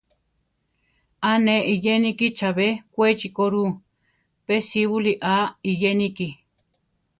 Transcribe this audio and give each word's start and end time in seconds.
‘A 1.29 1.31
ne 1.45 1.55
iyéniki 1.73 2.27
chabé 2.37 2.67
Kwéchi 2.93 3.27
ko 3.35 3.43
rʼu; 3.53 3.65
pe 4.45 4.55
síbuli 4.67 5.13
aa 5.33 5.43
iyéniki. 5.71 6.27